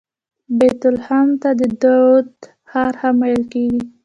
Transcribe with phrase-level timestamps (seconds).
[0.57, 2.31] بیت لحم ته د داود
[2.69, 3.81] ښار هم ویل کیږي.